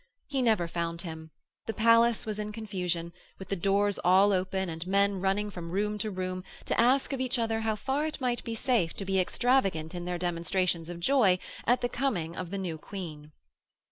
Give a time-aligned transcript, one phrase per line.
[0.25, 1.29] He never found him;
[1.67, 5.99] the palace was in confusion, with the doors all open and men running from room
[5.99, 9.19] to room to ask of each other how far it might be safe to be
[9.19, 11.37] extravagant in their demonstrations of joy
[11.67, 13.31] at the coming of the new Queen.